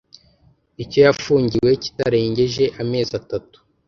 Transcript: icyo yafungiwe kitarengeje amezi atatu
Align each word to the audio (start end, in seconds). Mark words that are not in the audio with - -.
icyo 0.83 0.99
yafungiwe 1.05 1.71
kitarengeje 1.83 2.63
amezi 2.81 3.11
atatu 3.21 3.57